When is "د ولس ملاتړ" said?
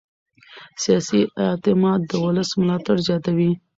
2.07-2.95